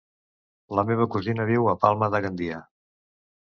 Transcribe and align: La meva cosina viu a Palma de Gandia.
La 0.79 0.85
meva 0.91 1.07
cosina 1.15 1.45
viu 1.51 1.67
a 1.67 1.77
Palma 1.85 2.09
de 2.17 2.23
Gandia. 2.25 2.59